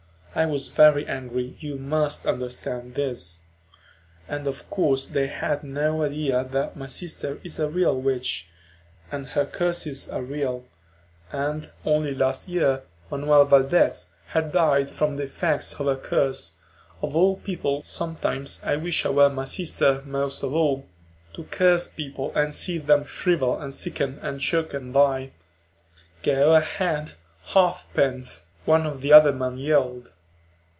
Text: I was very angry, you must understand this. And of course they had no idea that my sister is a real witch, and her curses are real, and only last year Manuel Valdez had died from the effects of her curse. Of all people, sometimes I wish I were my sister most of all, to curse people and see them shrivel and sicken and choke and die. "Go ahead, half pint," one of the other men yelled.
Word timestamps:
I 0.33 0.45
was 0.45 0.69
very 0.69 1.05
angry, 1.07 1.57
you 1.59 1.77
must 1.77 2.25
understand 2.25 2.95
this. 2.95 3.41
And 4.29 4.47
of 4.47 4.69
course 4.69 5.05
they 5.07 5.27
had 5.27 5.61
no 5.61 6.03
idea 6.03 6.45
that 6.51 6.77
my 6.77 6.87
sister 6.87 7.41
is 7.43 7.59
a 7.59 7.69
real 7.69 7.99
witch, 7.99 8.47
and 9.11 9.25
her 9.25 9.45
curses 9.45 10.07
are 10.07 10.21
real, 10.21 10.63
and 11.33 11.69
only 11.83 12.15
last 12.15 12.47
year 12.47 12.83
Manuel 13.11 13.43
Valdez 13.43 14.13
had 14.27 14.53
died 14.53 14.89
from 14.89 15.17
the 15.17 15.23
effects 15.23 15.73
of 15.81 15.87
her 15.87 15.97
curse. 15.97 16.53
Of 17.01 17.13
all 17.13 17.35
people, 17.35 17.81
sometimes 17.83 18.63
I 18.63 18.77
wish 18.77 19.05
I 19.05 19.09
were 19.09 19.29
my 19.29 19.43
sister 19.43 20.01
most 20.05 20.43
of 20.43 20.53
all, 20.53 20.85
to 21.33 21.43
curse 21.43 21.89
people 21.89 22.31
and 22.35 22.53
see 22.53 22.77
them 22.77 23.03
shrivel 23.03 23.59
and 23.59 23.73
sicken 23.73 24.17
and 24.21 24.39
choke 24.39 24.73
and 24.73 24.93
die. 24.93 25.31
"Go 26.23 26.55
ahead, 26.55 27.15
half 27.47 27.85
pint," 27.93 28.43
one 28.63 28.87
of 28.87 29.01
the 29.01 29.11
other 29.11 29.33
men 29.33 29.57
yelled. 29.57 30.11